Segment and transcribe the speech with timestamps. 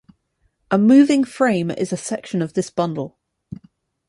[0.71, 3.19] A moving frame is a section of this bundle.